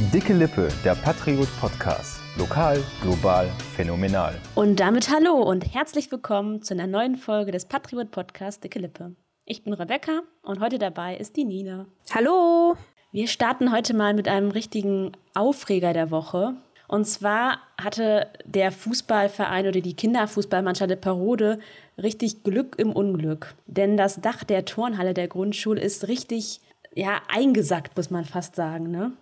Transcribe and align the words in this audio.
Dicke 0.00 0.32
Lippe, 0.32 0.68
der 0.84 0.94
Patriot 0.94 1.48
Podcast. 1.58 2.20
Lokal, 2.38 2.80
global, 3.02 3.50
phänomenal. 3.74 4.32
Und 4.54 4.78
damit 4.78 5.10
hallo 5.10 5.42
und 5.42 5.74
herzlich 5.74 6.12
willkommen 6.12 6.62
zu 6.62 6.72
einer 6.72 6.86
neuen 6.86 7.16
Folge 7.16 7.50
des 7.50 7.64
Patriot 7.64 8.12
Podcasts 8.12 8.60
Dicke 8.60 8.78
Lippe. 8.78 9.16
Ich 9.44 9.64
bin 9.64 9.72
Rebecca 9.72 10.20
und 10.42 10.60
heute 10.60 10.78
dabei 10.78 11.16
ist 11.16 11.36
die 11.36 11.44
Nina. 11.44 11.86
Hallo! 12.14 12.76
Wir 13.10 13.26
starten 13.26 13.72
heute 13.72 13.92
mal 13.92 14.14
mit 14.14 14.28
einem 14.28 14.52
richtigen 14.52 15.16
Aufreger 15.34 15.92
der 15.92 16.12
Woche. 16.12 16.54
Und 16.86 17.04
zwar 17.04 17.58
hatte 17.76 18.28
der 18.44 18.70
Fußballverein 18.70 19.66
oder 19.66 19.80
die 19.80 19.96
Kinderfußballmannschaft 19.96 20.90
der 20.90 20.96
Parode 20.96 21.58
richtig 22.00 22.44
Glück 22.44 22.76
im 22.78 22.92
Unglück. 22.92 23.56
Denn 23.66 23.96
das 23.96 24.20
Dach 24.20 24.44
der 24.44 24.64
Turnhalle 24.64 25.12
der 25.12 25.26
Grundschule 25.26 25.80
ist 25.80 26.06
richtig 26.06 26.60
ja, 26.94 27.20
eingesackt, 27.26 27.96
muss 27.96 28.10
man 28.10 28.24
fast 28.24 28.54
sagen, 28.54 28.92
ne? 28.92 29.12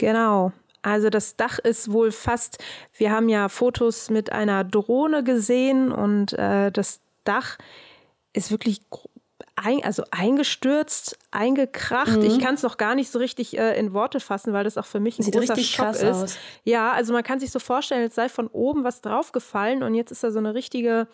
Genau. 0.00 0.52
Also 0.82 1.10
das 1.10 1.36
Dach 1.36 1.58
ist 1.58 1.92
wohl 1.92 2.10
fast, 2.10 2.58
wir 2.94 3.10
haben 3.10 3.28
ja 3.28 3.48
Fotos 3.48 4.08
mit 4.08 4.32
einer 4.32 4.64
Drohne 4.64 5.22
gesehen 5.22 5.92
und 5.92 6.32
äh, 6.32 6.72
das 6.72 7.00
Dach 7.24 7.58
ist 8.32 8.50
wirklich 8.50 8.80
ein, 9.56 9.84
also 9.84 10.04
eingestürzt, 10.10 11.18
eingekracht. 11.30 12.16
Mhm. 12.16 12.24
Ich 12.24 12.38
kann 12.38 12.54
es 12.54 12.62
noch 12.62 12.78
gar 12.78 12.94
nicht 12.94 13.10
so 13.10 13.18
richtig 13.18 13.58
äh, 13.58 13.78
in 13.78 13.92
Worte 13.92 14.20
fassen, 14.20 14.54
weil 14.54 14.64
das 14.64 14.78
auch 14.78 14.86
für 14.86 15.00
mich 15.00 15.18
ein 15.18 15.22
Sieht 15.22 15.34
großer 15.34 15.54
richtig 15.54 15.74
Schock 15.74 15.86
krass 15.86 16.02
ist. 16.02 16.22
Aus. 16.22 16.38
Ja, 16.64 16.92
also 16.92 17.12
man 17.12 17.22
kann 17.22 17.40
sich 17.40 17.50
so 17.50 17.58
vorstellen, 17.58 18.06
es 18.06 18.14
sei 18.14 18.30
von 18.30 18.46
oben 18.46 18.82
was 18.82 19.02
draufgefallen 19.02 19.82
und 19.82 19.94
jetzt 19.94 20.12
ist 20.12 20.24
da 20.24 20.30
so 20.30 20.38
eine 20.38 20.54
richtige 20.54 21.08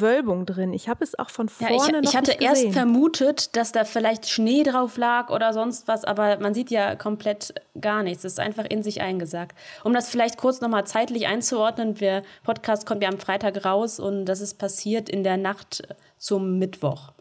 Wölbung 0.00 0.46
drin. 0.46 0.72
Ich 0.72 0.88
habe 0.88 1.04
es 1.04 1.18
auch 1.18 1.30
von 1.30 1.48
vorne 1.48 1.76
ja, 1.76 1.84
ich, 1.84 1.92
noch 1.92 2.02
ich 2.02 2.16
hatte 2.16 2.32
erst 2.32 2.68
vermutet, 2.70 3.56
dass 3.56 3.72
da 3.72 3.84
vielleicht 3.84 4.28
Schnee 4.28 4.62
drauf 4.62 4.96
lag 4.96 5.30
oder 5.30 5.52
sonst 5.52 5.88
was, 5.88 6.04
aber 6.04 6.38
man 6.38 6.54
sieht 6.54 6.70
ja 6.70 6.94
komplett 6.96 7.54
gar 7.80 8.02
nichts. 8.02 8.24
Es 8.24 8.32
ist 8.32 8.40
einfach 8.40 8.64
in 8.64 8.82
sich 8.82 9.00
eingesackt. 9.00 9.56
Um 9.84 9.92
das 9.92 10.08
vielleicht 10.08 10.38
kurz 10.38 10.60
nochmal 10.60 10.86
zeitlich 10.86 11.26
einzuordnen, 11.26 11.94
der 11.94 12.22
Podcast 12.44 12.86
kommt 12.86 13.02
ja 13.02 13.08
am 13.08 13.18
Freitag 13.18 13.64
raus 13.64 14.00
und 14.00 14.26
das 14.26 14.40
ist 14.40 14.58
passiert 14.58 15.08
in 15.08 15.24
der 15.24 15.36
Nacht 15.36 15.82
zum 16.18 16.58
Mittwoch. 16.58 17.12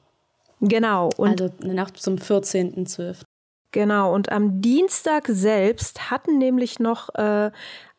Genau. 0.61 1.09
Und 1.17 1.41
also 1.41 1.53
in 1.61 1.67
der 1.67 1.75
Nacht 1.75 1.97
zum 1.97 2.15
14.12. 2.15 3.21
Genau. 3.71 4.13
Und 4.13 4.31
am 4.31 4.61
Dienstag 4.61 5.27
selbst 5.27 6.09
hatten 6.09 6.37
nämlich 6.37 6.79
noch 6.79 7.13
äh, 7.15 7.51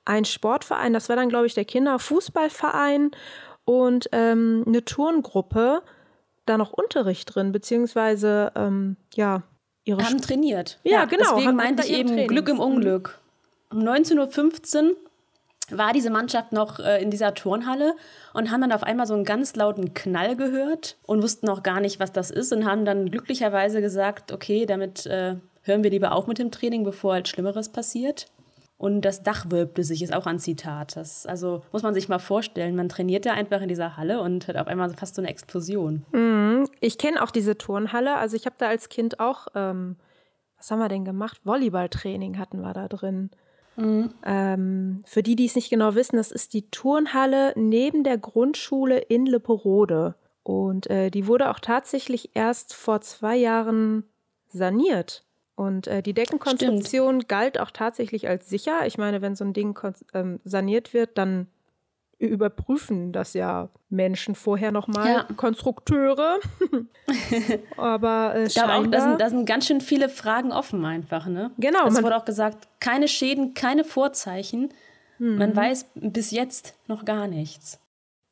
ein 0.07 0.25
Sportverein, 0.25 0.93
das 0.93 1.09
war 1.09 1.17
dann, 1.17 1.29
glaube 1.29 1.47
ich, 1.47 1.55
der 1.55 1.65
Kinderfußballverein 1.65 3.11
und 3.67 4.09
ähm, 4.13 4.65
eine 4.67 4.85
Turngruppe 4.85 5.83
da 6.47 6.57
noch 6.57 6.73
Unterricht 6.73 7.35
drin, 7.35 7.53
beziehungsweise 7.53 8.53
ähm, 8.55 8.97
ja, 9.15 9.43
ihre 9.85 10.03
haben 10.03 10.23
trainiert. 10.23 10.79
Ja, 10.85 10.93
ja 10.93 11.05
genau. 11.05 11.37
Deswegen 11.37 11.57
meinte 11.57 11.83
ich 11.85 11.93
eben 11.93 12.09
Trainings. 12.09 12.29
Glück 12.29 12.49
im 12.49 12.61
Unglück. 12.61 13.19
Um 13.71 13.81
19.15 13.81 14.91
Uhr 14.91 14.97
war 15.71 15.93
diese 15.93 16.11
Mannschaft 16.11 16.53
noch 16.53 16.79
äh, 16.79 17.03
in 17.03 17.11
dieser 17.11 17.35
Turnhalle 17.35 17.97
und 18.33 18.53
haben 18.53 18.61
dann 18.61 18.71
auf 18.73 18.85
einmal 18.85 19.07
so 19.07 19.15
einen 19.15 19.25
ganz 19.25 19.57
lauten 19.57 19.95
Knall 19.95 20.37
gehört 20.37 20.97
und 21.05 21.23
wussten 21.23 21.49
auch 21.49 21.65
gar 21.65 21.81
nicht, 21.81 21.99
was 21.99 22.13
das 22.13 22.31
ist 22.31 22.53
und 22.53 22.65
haben 22.65 22.85
dann 22.85 23.11
glücklicherweise 23.11 23.81
gesagt, 23.81 24.31
okay, 24.31 24.65
damit 24.65 25.07
äh, 25.07 25.35
hören 25.63 25.83
wir 25.83 25.91
lieber 25.91 26.13
auf 26.13 26.29
mit 26.29 26.39
dem 26.39 26.53
Training, 26.53 26.85
bevor 26.85 27.15
halt 27.15 27.27
Schlimmeres 27.27 27.69
passiert. 27.69 28.29
Und 28.79 29.03
das 29.03 29.23
Dach 29.23 29.47
wölbte 29.51 29.85
sich, 29.85 30.03
ist 30.03 30.13
auch 30.13 30.27
ein 30.27 30.39
Zitat. 30.39 30.97
Das, 30.97 31.25
also 31.25 31.63
muss 31.73 31.83
man 31.83 31.95
sich 31.95 32.09
mal 32.09 32.19
vorstellen, 32.19 32.77
man 32.77 32.91
trainiert 32.91 33.25
da 33.25 33.33
einfach 33.33 33.63
in 33.63 33.69
dieser 33.69 33.97
Halle 33.97 34.21
und 34.21 34.49
hat 34.49 34.57
auf 34.57 34.67
einmal 34.67 34.91
fast 34.95 35.15
so 35.15 35.23
eine 35.23 35.31
Explosion. 35.31 36.05
Mhm. 36.13 36.69
Ich 36.81 36.99
kenne 36.99 37.23
auch 37.23 37.31
diese 37.31 37.57
Turnhalle. 37.57 38.17
Also 38.17 38.37
ich 38.37 38.45
habe 38.45 38.57
da 38.59 38.69
als 38.69 38.91
Kind 38.91 39.19
auch, 39.19 39.47
ähm, 39.55 39.97
was 40.59 40.71
haben 40.71 40.79
wir 40.79 40.89
denn 40.89 41.07
gemacht? 41.07 41.41
Volleyballtraining 41.45 42.39
hatten 42.39 42.61
wir 42.61 42.75
da 42.75 42.87
drin. 42.89 43.31
Mhm. 43.77 44.13
Ähm, 44.25 45.03
für 45.07 45.23
die, 45.23 45.37
die 45.37 45.47
es 45.47 45.55
nicht 45.55 45.71
genau 45.71 45.95
wissen, 45.95 46.17
das 46.17 46.31
ist 46.31 46.53
die 46.53 46.71
Turnhalle 46.71 47.55
neben 47.57 48.05
der 48.05 48.19
Grundschule 48.19 48.99
in 48.99 49.25
Lipperode. 49.25 50.17
Und 50.43 50.89
äh, 50.91 51.11
die 51.11 51.27
wurde 51.27 51.51
auch 51.51 51.61
tatsächlich 51.61 52.31
erst 52.35 52.75
vor 52.75 53.01
zwei 53.01 53.37
Jahren 53.37 54.05
saniert. 54.49 55.26
Und 55.57 55.87
äh, 55.89 56.03
die 56.03 56.13
Deckenkonstruktion 56.13 57.15
Stimmt. 57.17 57.29
galt 57.29 57.59
auch 57.59 57.71
tatsächlich 57.71 58.29
als 58.29 58.49
sicher. 58.49 58.87
Ich 58.87 58.99
meine, 58.99 59.23
wenn 59.23 59.35
so 59.35 59.45
ein 59.45 59.55
Ding 59.55 59.77
ähm, 60.15 60.39
saniert 60.45 60.93
wird, 60.95 61.17
dann 61.19 61.49
überprüfen 62.19 63.13
das 63.13 63.35
ja 63.35 63.69
Menschen 63.91 64.35
vorher 64.35 64.71
nochmal, 64.73 65.09
Ja. 65.09 65.27
Konstrukteure. 65.37 66.39
Aber 67.77 68.35
äh, 68.35 68.47
Ich 68.47 68.55
glaube 68.55 68.73
auch, 68.75 68.77
da 68.77 68.83
scheinbar, 68.83 69.01
sind, 69.01 69.21
da 69.21 69.31
sind 69.31 69.47
ganz 69.47 69.67
schön 69.67 69.81
viele 69.81 70.09
Fragen 70.09 70.53
offen 70.53 70.85
einfach. 70.85 71.27
Ne? 71.27 71.51
Genau, 71.59 71.87
Es 71.87 72.03
wurde 72.03 72.17
auch 72.17 72.25
gesagt, 72.25 72.69
keine 72.81 73.09
Schäden, 73.09 73.55
keine 73.55 73.85
Vorzeichen. 73.85 74.71
Mhm. 75.19 75.39
Man 75.39 75.57
weiß 75.57 75.87
bis 75.95 76.31
jetzt 76.31 76.75
noch 76.87 77.05
gar 77.05 77.27
nichts. 77.29 77.81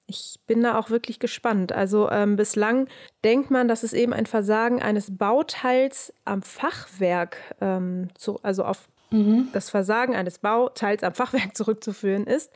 Ich 0.07 0.41
bin 0.47 0.63
da 0.63 0.79
auch 0.79 0.91
wirklich 0.91 1.19
gespannt. 1.19 1.73
Also 1.73 2.11
ähm, 2.11 2.37
bislang 2.37 2.89
denkt 3.25 3.51
man, 3.51 3.69
dass 3.69 3.83
es 3.83 3.93
eben 3.93 4.13
ein 4.13 4.27
Versagen 4.27 4.83
eines 4.83 5.17
Bauteils 5.17 6.13
am 6.25 6.43
Fachwerk, 6.43 7.39
ähm, 7.61 8.09
zu, 8.15 8.39
also 8.43 8.65
auf 8.65 8.89
das 9.53 9.71
Versagen 9.71 10.17
eines 10.17 10.39
Bauteils 10.39 11.03
am 11.03 11.15
Fachwerk 11.15 11.57
zurückzuführen 11.57 12.27
ist. 12.27 12.53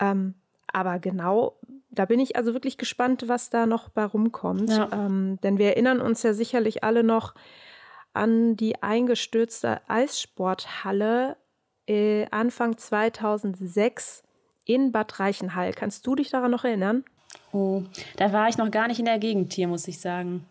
Ähm, 0.00 0.34
aber 0.72 0.98
genau, 0.98 1.56
da 1.90 2.04
bin 2.04 2.20
ich 2.20 2.36
also 2.36 2.52
wirklich 2.52 2.78
gespannt, 2.78 3.24
was 3.26 3.50
da 3.50 3.66
noch 3.66 3.88
bei 3.88 4.04
rumkommt. 4.04 4.70
Ja. 4.70 4.88
Ähm, 4.92 5.38
denn 5.42 5.58
wir 5.58 5.68
erinnern 5.68 6.00
uns 6.00 6.22
ja 6.22 6.34
sicherlich 6.34 6.84
alle 6.84 7.02
noch 7.02 7.34
an 8.12 8.56
die 8.56 8.82
eingestürzte 8.82 9.80
Eissporthalle 9.88 11.36
äh, 11.86 12.26
Anfang 12.30 12.76
2006 12.76 14.22
in 14.72 14.92
Bad 14.92 15.18
Reichenhall. 15.20 15.72
Kannst 15.72 16.06
du 16.06 16.14
dich 16.14 16.30
daran 16.30 16.50
noch 16.50 16.64
erinnern? 16.64 17.04
Oh, 17.52 17.82
da 18.16 18.32
war 18.32 18.48
ich 18.48 18.58
noch 18.58 18.70
gar 18.70 18.86
nicht 18.88 18.98
in 19.00 19.04
der 19.06 19.18
Gegend 19.18 19.52
hier, 19.52 19.66
muss 19.68 19.88
ich 19.88 19.98
sagen. 20.00 20.44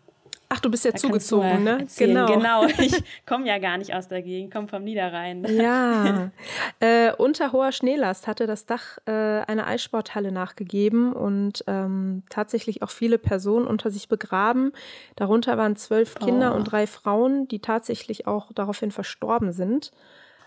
Ach, 0.52 0.58
du 0.58 0.68
bist 0.68 0.84
ja 0.84 0.90
Da 0.90 0.96
zugezogen, 0.98 1.62
ne? 1.62 1.78
erzählen. 1.82 2.26
genau. 2.26 2.66
Ich 2.78 3.00
komme 3.24 3.46
ja 3.46 3.58
gar 3.58 3.78
nicht 3.78 3.94
aus 3.94 4.08
der 4.08 4.20
Gegend, 4.20 4.52
komme 4.52 4.66
vom 4.66 4.82
Niederrhein. 4.82 5.44
Ja. 5.48 6.32
äh, 6.80 7.12
unter 7.16 7.52
hoher 7.52 7.70
Schneelast 7.70 8.26
hatte 8.26 8.48
das 8.48 8.66
Dach 8.66 8.98
äh, 9.06 9.12
einer 9.12 9.68
Eissporthalle 9.68 10.32
nachgegeben 10.32 11.12
und 11.12 11.62
ähm, 11.68 12.24
tatsächlich 12.30 12.82
auch 12.82 12.90
viele 12.90 13.16
Personen 13.18 13.68
unter 13.68 13.92
sich 13.92 14.08
begraben. 14.08 14.72
Darunter 15.14 15.56
waren 15.56 15.76
zwölf 15.76 16.16
Kinder 16.16 16.52
Oh. 16.52 16.56
und 16.56 16.64
drei 16.64 16.88
Frauen, 16.88 17.46
die 17.46 17.60
tatsächlich 17.60 18.26
auch 18.26 18.50
daraufhin 18.52 18.90
verstorben 18.90 19.52
sind. 19.52 19.92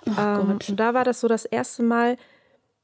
ähm, 0.05 0.47
Gott. 0.47 0.69
und 0.69 0.79
da 0.81 0.93
war 0.93 1.05
das 1.05 1.21
so 1.21 1.29
das 1.29 1.45
erste 1.45 1.81
Mal, 1.81 2.17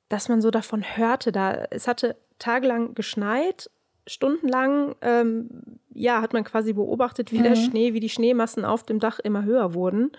dass 0.09 0.29
man 0.29 0.41
so 0.41 0.51
davon 0.51 0.83
hörte. 0.83 1.31
Da, 1.31 1.65
es 1.69 1.87
hatte 1.87 2.15
tagelang 2.39 2.95
geschneit, 2.95 3.69
stundenlang 4.07 4.95
ähm, 5.01 5.49
ja, 5.93 6.21
hat 6.21 6.33
man 6.33 6.43
quasi 6.43 6.73
beobachtet, 6.73 7.31
wie 7.31 7.41
der 7.41 7.55
Schnee, 7.55 7.93
wie 7.93 7.99
die 7.99 8.09
Schneemassen 8.09 8.65
auf 8.65 8.83
dem 8.83 8.99
Dach 8.99 9.19
immer 9.19 9.43
höher 9.43 9.73
wurden. 9.73 10.11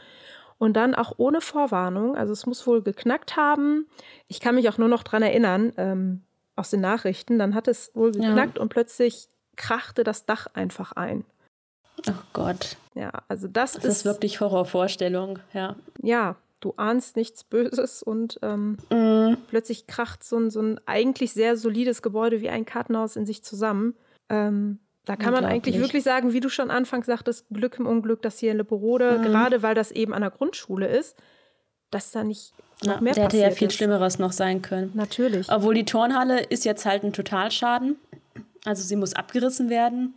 Und 0.59 0.75
dann 0.75 0.95
auch 0.95 1.15
ohne 1.17 1.41
Vorwarnung, 1.41 2.17
also 2.17 2.33
es 2.35 2.45
muss 2.45 2.67
wohl 2.67 2.83
geknackt 2.83 3.37
haben. 3.37 3.87
Ich 4.29 4.41
kann 4.41 4.55
mich 4.57 4.69
auch 4.69 4.77
nur 4.77 4.89
noch 4.89 5.03
dran 5.03 5.23
erinnern, 5.23 5.73
ähm, 5.79 6.23
aus 6.55 6.69
den 6.71 6.83
Nachrichten, 6.83 7.39
dann 7.39 7.55
hat 7.55 7.67
es 7.67 7.91
wohl 7.95 8.15
Ja. 8.15 8.27
geknackt 8.29 8.59
und 8.59 8.69
plötzlich 8.69 9.29
krachte 9.57 10.05
das 10.05 10.27
Dach 10.27 10.49
einfach 10.53 10.93
ein. 10.93 11.25
Oh 12.09 12.13
Gott, 12.35 12.77
Ja, 12.95 13.11
also 13.29 13.49
das, 13.49 13.73
das 13.73 13.85
ist 13.85 14.05
wirklich 14.05 14.41
Horrorvorstellung. 14.41 15.39
Ja. 15.55 15.77
ja, 16.03 16.37
du 16.61 16.75
ahnst 16.77 17.17
nichts 17.17 17.45
Böses 17.45 18.03
und 18.03 18.39
ähm, 18.43 18.77
Mm, 18.91 19.37
plötzlich 19.49 19.87
kracht 19.87 20.23
so 20.25 20.37
ein, 20.39 20.51
so 20.51 20.61
ein 20.61 20.81
eigentlich 20.87 21.33
sehr 21.33 21.57
solides 21.57 22.03
Gebäude 22.03 22.41
wie 22.41 22.49
ein 22.51 22.65
Kartenhaus 22.65 23.17
in 23.17 23.27
sich 23.27 23.43
zusammen. 23.43 23.95
Ähm, 24.29 24.79
da 25.07 25.17
kann 25.17 25.33
man 25.33 25.45
eigentlich 25.45 25.79
wirklich 25.81 26.05
sagen, 26.05 26.33
wie 26.33 26.41
du 26.41 26.49
schon 26.49 26.71
anfangs 26.71 27.07
sagtest, 27.07 27.47
Glück 27.51 27.79
im 27.79 27.87
Unglück, 27.87 28.23
dass 28.23 28.39
hier 28.39 28.53
in 28.53 28.59
Lipperode, 28.59 29.19
Mhm. 29.19 29.23
gerade 29.23 29.63
weil 29.63 29.75
das 29.75 29.91
eben 29.91 30.13
an 30.15 30.21
der 30.21 30.31
Grundschule 30.31 30.87
ist, 30.87 31.17
dass 31.91 32.13
da 32.13 32.23
nicht 32.23 32.53
noch 32.85 32.95
ja, 32.97 33.01
mehr 33.01 33.15
der 33.15 33.25
hätte 33.25 33.37
ja 33.39 33.45
passiert 33.45 33.59
viel 33.59 33.69
ist. 33.69 33.75
Schlimmeres 33.75 34.19
noch 34.19 34.33
sein 34.33 34.63
können. 34.63 34.91
Natürlich. 34.95 35.51
Obwohl 35.51 35.75
die 35.75 35.85
Turnhalle 35.85 36.43
ist 36.45 36.65
jetzt 36.65 36.87
halt 36.87 37.03
ein 37.03 37.13
Totalschaden. 37.13 37.97
Also 38.65 38.83
sie 38.83 38.97
muss 38.97 39.15
abgerissen 39.15 39.71
werden. 39.71 40.15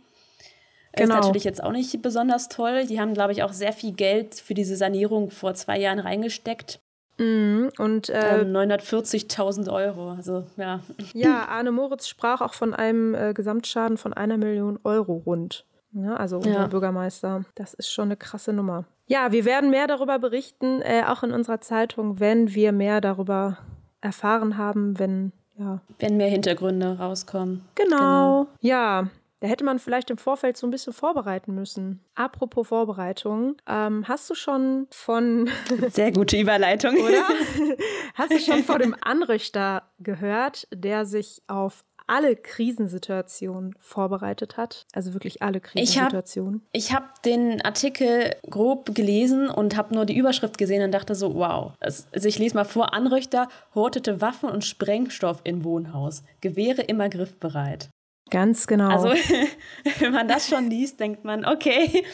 Genau. 0.96 1.14
Ist 1.14 1.20
natürlich 1.26 1.44
jetzt 1.44 1.62
auch 1.62 1.72
nicht 1.72 2.00
besonders 2.02 2.48
toll. 2.48 2.86
Die 2.86 3.00
haben, 3.00 3.14
glaube 3.14 3.32
ich, 3.32 3.42
auch 3.42 3.52
sehr 3.52 3.72
viel 3.72 3.92
Geld 3.92 4.34
für 4.36 4.54
diese 4.54 4.76
Sanierung 4.76 5.30
vor 5.30 5.54
zwei 5.54 5.78
Jahren 5.78 5.98
reingesteckt. 5.98 6.80
Mhm. 7.18 7.70
Und 7.78 8.08
äh, 8.10 8.40
Ähm, 8.42 8.52
940.000 8.52 9.72
Euro. 9.72 10.10
Also 10.10 10.44
ja. 10.56 10.80
ja, 11.14 11.46
Arne 11.48 11.72
Moritz 11.72 12.08
sprach 12.08 12.40
auch 12.40 12.54
von 12.54 12.74
einem 12.74 13.14
äh, 13.14 13.32
Gesamtschaden 13.34 13.96
von 13.98 14.12
einer 14.12 14.36
Million 14.36 14.78
Euro 14.84 15.22
rund. 15.24 15.64
Ja, 15.92 16.16
also 16.16 16.38
unser 16.38 16.50
Ja. 16.50 16.66
Bürgermeister. 16.66 17.44
Das 17.54 17.72
ist 17.74 17.90
schon 17.92 18.06
eine 18.06 18.16
krasse 18.16 18.52
Nummer. 18.52 18.84
Ja, 19.06 19.30
wir 19.32 19.44
werden 19.44 19.70
mehr 19.70 19.86
darüber 19.86 20.18
berichten, 20.18 20.80
äh, 20.82 21.04
auch 21.06 21.22
in 21.22 21.30
unserer 21.32 21.60
Zeitung, 21.60 22.18
wenn 22.20 22.54
wir 22.54 22.72
mehr 22.72 23.00
darüber 23.00 23.58
erfahren 24.00 24.56
haben, 24.58 24.98
wenn, 24.98 25.32
ja, 25.56 25.80
Wenn 25.98 26.16
mehr 26.16 26.28
Hintergründe 26.28 26.98
rauskommen. 26.98 27.64
Genau. 27.76 28.46
Ja, 28.60 29.08
Da 29.40 29.48
hätte 29.48 29.64
man 29.64 29.78
vielleicht 29.78 30.10
im 30.10 30.16
Vorfeld 30.16 30.56
so 30.56 30.66
ein 30.66 30.70
bisschen 30.70 30.92
vorbereiten 30.92 31.54
müssen. 31.54 32.04
Apropos 32.14 32.68
Vorbereitung, 32.68 33.56
ähm, 33.68 34.06
hast 34.08 34.30
du 34.30 34.34
schon 34.34 34.86
von. 34.90 35.50
Sehr 35.90 36.12
gute 36.12 36.38
Überleitung. 36.38 36.96
Oder? 36.96 37.24
Hast 38.14 38.30
du 38.30 38.38
schon 38.38 38.62
von 38.62 38.78
dem 38.78 38.94
Anrichter 39.00 39.82
gehört, 39.98 40.68
der 40.72 41.04
sich 41.04 41.42
auf 41.48 41.84
alle 42.06 42.36
Krisensituationen 42.36 43.74
vorbereitet 43.80 44.56
hat. 44.56 44.86
Also 44.92 45.14
wirklich 45.14 45.42
alle 45.42 45.60
Krisensituationen. 45.60 46.62
Ich 46.72 46.92
habe 46.92 47.06
hab 47.06 47.22
den 47.22 47.60
Artikel 47.62 48.36
grob 48.48 48.94
gelesen 48.94 49.48
und 49.48 49.76
habe 49.76 49.94
nur 49.94 50.04
die 50.04 50.16
Überschrift 50.16 50.58
gesehen 50.58 50.82
und 50.82 50.92
dachte 50.92 51.14
so, 51.14 51.34
wow. 51.34 51.72
Also 51.80 52.28
ich 52.28 52.38
lese 52.38 52.54
mal 52.54 52.64
vor, 52.64 52.94
Anrüchter 52.94 53.48
hortete 53.74 54.20
Waffen 54.20 54.48
und 54.48 54.64
Sprengstoff 54.64 55.40
in 55.44 55.64
Wohnhaus. 55.64 56.22
Gewehre 56.40 56.82
immer 56.82 57.08
griffbereit. 57.08 57.88
Ganz 58.30 58.66
genau. 58.66 58.88
Also, 58.88 59.08
wenn 59.98 60.12
man 60.12 60.26
das 60.26 60.48
schon 60.48 60.70
liest, 60.70 60.98
denkt 60.98 61.24
man, 61.24 61.44
okay. 61.44 62.04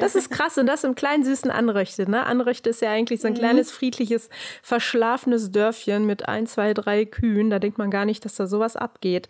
Das 0.00 0.14
ist 0.14 0.30
krass 0.30 0.58
und 0.58 0.66
das 0.66 0.84
im 0.84 0.94
kleinen 0.94 1.24
süßen 1.24 1.50
Anröchte. 1.50 2.10
Ne? 2.10 2.26
Anröchte 2.26 2.70
ist 2.70 2.82
ja 2.82 2.90
eigentlich 2.90 3.20
so 3.20 3.28
ein 3.28 3.34
mhm. 3.34 3.38
kleines, 3.38 3.70
friedliches, 3.70 4.28
verschlafenes 4.62 5.52
Dörfchen 5.52 6.06
mit 6.06 6.28
ein, 6.28 6.46
zwei, 6.46 6.74
drei 6.74 7.04
Kühen. 7.04 7.50
Da 7.50 7.58
denkt 7.58 7.78
man 7.78 7.90
gar 7.90 8.04
nicht, 8.04 8.24
dass 8.24 8.34
da 8.34 8.46
sowas 8.46 8.76
abgeht. 8.76 9.28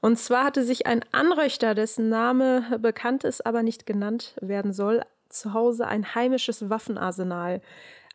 Und 0.00 0.18
zwar 0.18 0.44
hatte 0.44 0.64
sich 0.64 0.86
ein 0.86 1.04
Anröchter, 1.12 1.74
dessen 1.74 2.08
Name 2.08 2.78
bekannt 2.80 3.24
ist, 3.24 3.46
aber 3.46 3.62
nicht 3.62 3.86
genannt 3.86 4.34
werden 4.40 4.72
soll, 4.72 5.02
zu 5.28 5.54
Hause 5.54 5.86
ein 5.86 6.14
heimisches 6.14 6.68
Waffenarsenal 6.68 7.62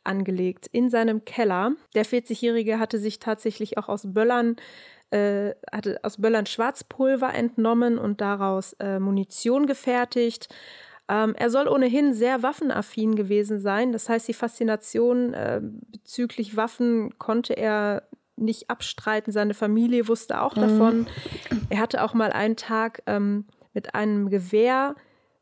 angelegt 0.03 0.67
in 0.71 0.89
seinem 0.89 1.25
Keller. 1.25 1.73
Der 1.95 2.05
40-Jährige 2.05 2.79
hatte 2.79 2.99
sich 2.99 3.19
tatsächlich 3.19 3.77
auch 3.77 3.89
aus 3.89 4.13
Böllern 4.13 4.57
äh, 5.11 5.51
hatte 5.71 5.99
aus 6.03 6.17
Böllern 6.17 6.45
Schwarzpulver 6.45 7.33
entnommen 7.33 7.97
und 7.97 8.21
daraus 8.21 8.73
äh, 8.73 8.99
Munition 8.99 9.65
gefertigt. 9.65 10.49
Ähm, 11.09 11.35
er 11.37 11.49
soll 11.49 11.67
ohnehin 11.67 12.13
sehr 12.13 12.43
waffenaffin 12.43 13.15
gewesen 13.15 13.59
sein. 13.59 13.93
Das 13.93 14.09
heißt, 14.09 14.27
die 14.27 14.33
Faszination 14.33 15.33
äh, 15.33 15.61
bezüglich 15.63 16.57
Waffen 16.57 17.17
konnte 17.17 17.53
er 17.53 18.03
nicht 18.35 18.69
abstreiten. 18.69 19.31
Seine 19.31 19.53
Familie 19.53 20.07
wusste 20.07 20.41
auch 20.41 20.55
mhm. 20.55 20.61
davon. 20.61 21.07
Er 21.69 21.79
hatte 21.79 22.03
auch 22.03 22.13
mal 22.13 22.31
einen 22.31 22.57
Tag 22.57 23.01
ähm, 23.07 23.45
mit 23.73 23.95
einem 23.95 24.29
Gewehr 24.29 24.95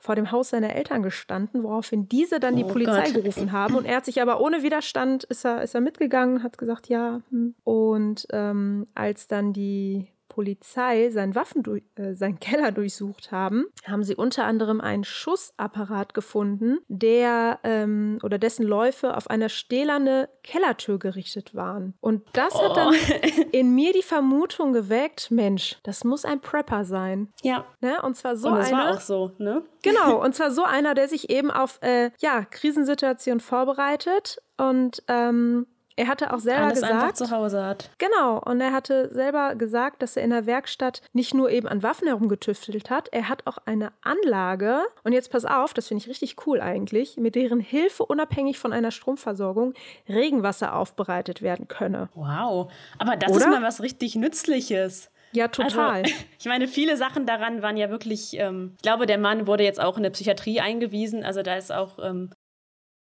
vor 0.05 0.15
dem 0.15 0.31
Haus 0.31 0.51
seiner 0.51 0.75
Eltern 0.75 1.01
gestanden, 1.01 1.63
woraufhin 1.63 2.07
diese 2.07 2.39
dann 2.39 2.55
die 2.55 2.63
oh 2.63 2.67
Polizei 2.67 3.05
Gott. 3.05 3.15
gerufen 3.15 3.51
haben. 3.51 3.75
Und 3.75 3.85
er 3.85 3.97
hat 3.97 4.05
sich 4.05 4.21
aber 4.21 4.39
ohne 4.39 4.61
Widerstand, 4.61 5.23
ist 5.25 5.45
er, 5.45 5.63
ist 5.63 5.73
er 5.73 5.81
mitgegangen, 5.81 6.43
hat 6.43 6.57
gesagt, 6.59 6.87
ja. 6.87 7.21
Hm. 7.31 7.55
Und 7.63 8.27
ähm, 8.31 8.87
als 8.93 9.27
dann 9.27 9.51
die 9.51 10.07
Polizei 10.35 11.11
seinen 11.11 11.33
Waffen 11.33 11.63
äh, 11.95 12.13
seinen 12.13 12.41
Keller 12.41 12.73
durchsucht 12.73 13.31
haben, 13.31 13.67
haben 13.87 14.03
sie 14.03 14.17
unter 14.17 14.43
anderem 14.43 14.81
einen 14.81 15.05
Schussapparat 15.05 16.13
gefunden, 16.13 16.79
der 16.89 17.59
ähm, 17.63 18.19
oder 18.21 18.37
dessen 18.37 18.65
Läufe 18.65 19.15
auf 19.15 19.29
einer 19.29 19.47
stählerne 19.47 20.27
Kellertür 20.43 20.99
gerichtet 20.99 21.55
waren. 21.55 21.93
Und 22.01 22.23
das 22.33 22.53
oh. 22.53 22.63
hat 22.63 22.75
dann 22.75 22.93
oh. 22.93 23.41
in 23.53 23.73
mir 23.75 23.93
die 23.93 24.01
Vermutung 24.01 24.73
geweckt, 24.73 25.31
Mensch, 25.31 25.77
das 25.83 26.03
muss 26.03 26.25
ein 26.25 26.41
Prepper 26.41 26.83
sein. 26.83 27.29
Ja. 27.41 27.63
Ne? 27.79 28.01
Und 28.01 28.17
zwar 28.17 28.35
so 28.35 28.49
und 28.49 28.57
das 28.57 28.73
einer. 28.73 28.77
war 28.77 28.91
auch 28.91 29.01
so, 29.01 29.31
ne? 29.37 29.63
Genau, 29.83 30.21
und 30.21 30.33
zwar 30.33 30.49
so 30.49 30.63
einer, 30.63 30.95
der 30.95 31.07
sich 31.07 31.29
eben 31.29 31.51
auf 31.51 31.77
äh, 31.81 32.09
ja, 32.19 32.43
Krisensituationen 32.43 33.39
vorbereitet 33.39 34.41
und 34.57 35.03
ähm, 35.07 35.67
er 35.97 36.07
hatte 36.07 36.33
auch 36.33 36.39
selber 36.39 36.65
Alles 36.65 36.75
gesagt, 36.75 36.93
einfach 36.93 37.13
zu 37.13 37.31
Hause 37.31 37.63
hat. 37.63 37.89
Genau, 37.97 38.39
und 38.39 38.59
er 38.59 38.73
hatte 38.73 39.09
selber 39.13 39.55
gesagt, 39.55 40.01
dass 40.01 40.17
er 40.17 40.23
in 40.23 40.31
der 40.31 40.45
Werkstatt 40.45 41.01
nicht 41.13 41.33
nur 41.33 41.49
eben 41.49 41.67
an 41.67 41.83
Waffen 41.83 42.07
herumgetüftelt 42.07 42.89
hat, 42.89 43.09
er 43.11 43.29
hat 43.29 43.47
auch 43.47 43.57
eine 43.65 43.93
Anlage, 44.01 44.81
und 45.03 45.13
jetzt 45.13 45.31
pass 45.31 45.45
auf, 45.45 45.73
das 45.73 45.87
finde 45.87 46.03
ich 46.03 46.09
richtig 46.09 46.45
cool 46.45 46.59
eigentlich, 46.59 47.17
mit 47.17 47.35
deren 47.35 47.59
Hilfe 47.59 48.05
unabhängig 48.05 48.59
von 48.59 48.73
einer 48.73 48.91
Stromversorgung 48.91 49.73
Regenwasser 50.09 50.75
aufbereitet 50.75 51.41
werden 51.41 51.67
könne. 51.67 52.09
Wow, 52.13 52.71
aber 52.97 53.15
das 53.15 53.31
Oder? 53.31 53.39
ist 53.39 53.49
mal 53.49 53.63
was 53.63 53.81
richtig 53.81 54.15
Nützliches. 54.15 55.11
Ja, 55.31 55.47
total. 55.47 56.03
Also, 56.03 56.13
ich 56.39 56.45
meine, 56.45 56.67
viele 56.67 56.97
Sachen 56.97 57.25
daran 57.25 57.61
waren 57.61 57.77
ja 57.77 57.89
wirklich, 57.89 58.37
ähm, 58.37 58.73
ich 58.77 58.81
glaube, 58.81 59.05
der 59.05 59.17
Mann 59.17 59.47
wurde 59.47 59.63
jetzt 59.63 59.81
auch 59.81 59.97
in 59.97 60.03
der 60.03 60.09
Psychiatrie 60.09 60.59
eingewiesen, 60.59 61.23
also 61.23 61.41
da 61.41 61.55
ist 61.55 61.71
auch 61.71 61.99
ähm, 62.01 62.31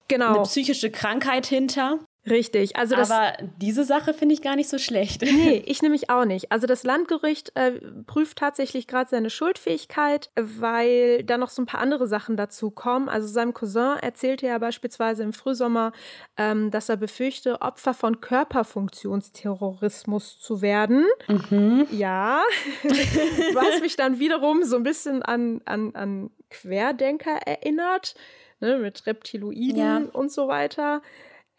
genau. 0.08 0.36
eine 0.36 0.44
psychische 0.44 0.92
Krankheit 0.92 1.46
hinter. 1.46 2.00
Richtig. 2.30 2.76
Also 2.76 2.96
das, 2.96 3.12
Aber 3.12 3.34
diese 3.58 3.84
Sache 3.84 4.14
finde 4.14 4.36
ich 4.36 4.42
gar 4.42 4.56
nicht 4.56 4.70
so 4.70 4.78
schlecht. 4.78 5.22
Nee, 5.22 5.64
ich 5.66 5.82
nämlich 5.82 6.10
auch 6.10 6.26
nicht. 6.26 6.52
Also 6.52 6.68
das 6.68 6.84
Landgericht 6.84 7.52
äh, 7.56 7.72
prüft 8.06 8.38
tatsächlich 8.38 8.88
gerade 8.88 9.10
seine 9.10 9.30
Schuldfähigkeit, 9.30 10.30
weil 10.36 11.24
da 11.24 11.38
noch 11.38 11.50
so 11.50 11.62
ein 11.62 11.66
paar 11.66 11.82
andere 11.82 12.08
Sachen 12.08 12.38
dazu 12.38 12.72
kommen. 12.72 13.10
Also 13.10 13.28
seinem 13.28 13.54
Cousin 13.54 13.98
erzählte 14.02 14.48
er 14.48 14.60
beispielsweise 14.60 15.24
im 15.24 15.34
Frühsommer, 15.34 15.92
ähm, 16.38 16.72
dass 16.72 16.90
er 16.90 16.98
befürchte, 16.98 17.62
Opfer 17.62 17.94
von 17.94 18.22
Körperfunktionsterrorismus 18.22 20.40
zu 20.40 20.62
werden. 20.62 21.06
Mhm. 21.28 21.88
Ja. 21.92 22.42
Was 23.54 23.82
mich 23.82 23.96
dann 23.96 24.20
wiederum 24.20 24.64
so 24.64 24.76
ein 24.76 24.84
bisschen 24.84 25.24
an, 25.24 25.62
an, 25.66 25.96
an 25.96 26.30
Querdenker 26.50 27.38
erinnert, 27.46 28.16
ne, 28.60 28.78
mit 28.78 29.06
Reptiloiden 29.06 29.78
ja. 29.78 30.02
und 30.14 30.32
so 30.32 30.48
weiter. 30.48 31.02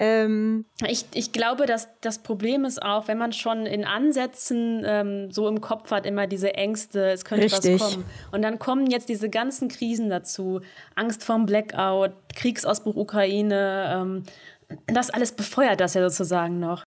Ähm, 0.02 0.64
ich, 0.88 1.04
ich 1.12 1.30
glaube, 1.30 1.66
dass 1.66 1.88
das 2.00 2.20
Problem 2.20 2.64
ist 2.64 2.80
auch, 2.82 3.06
wenn 3.06 3.18
man 3.18 3.34
schon 3.34 3.66
in 3.66 3.84
Ansätzen 3.84 4.82
ähm, 4.86 5.30
so 5.30 5.46
im 5.46 5.60
Kopf 5.60 5.90
hat, 5.90 6.06
immer 6.06 6.26
diese 6.26 6.54
Ängste, 6.54 7.10
es 7.10 7.26
könnte 7.26 7.44
richtig. 7.44 7.78
was 7.78 7.92
kommen. 7.92 8.04
Und 8.32 8.40
dann 8.40 8.58
kommen 8.58 8.86
jetzt 8.86 9.10
diese 9.10 9.28
ganzen 9.28 9.68
Krisen 9.68 10.08
dazu. 10.08 10.62
Angst 10.94 11.22
vorm 11.22 11.44
Blackout, 11.44 12.12
Kriegsausbruch 12.34 12.96
Ukraine. 12.96 13.94
Ähm, 13.94 14.22
das 14.86 15.10
alles 15.10 15.32
befeuert 15.32 15.80
das 15.80 15.92
ja 15.92 16.08
sozusagen 16.08 16.58
noch. 16.58 16.82